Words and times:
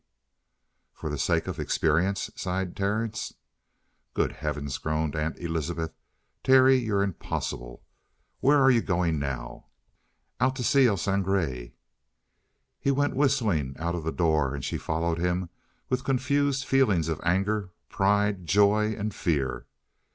"For 0.93 1.11
the 1.11 1.19
sake 1.19 1.45
of 1.45 1.59
experience?" 1.59 2.31
sighed 2.35 2.75
Terence. 2.75 3.35
"Good 4.15 4.31
heavens!" 4.31 4.79
groaned 4.79 5.15
Aunt 5.15 5.37
Elizabeth. 5.37 5.93
"Terry, 6.43 6.75
you're 6.77 7.03
impossible! 7.03 7.83
Where 8.39 8.57
are 8.57 8.71
you 8.71 8.81
going 8.81 9.19
now?" 9.19 9.67
"Out 10.39 10.55
to 10.55 10.63
see 10.63 10.87
El 10.87 10.97
Sangre." 10.97 11.73
He 12.79 12.89
went 12.89 13.15
whistling 13.15 13.75
out 13.77 13.93
of 13.93 14.03
the 14.03 14.11
door, 14.11 14.55
and 14.55 14.65
she 14.65 14.79
followed 14.79 15.19
him 15.19 15.49
with 15.87 16.03
confused 16.03 16.65
feelings 16.65 17.07
of 17.07 17.21
anger, 17.23 17.69
pride, 17.87 18.47
joy, 18.47 18.93
and 18.95 19.13
fear. 19.13 19.67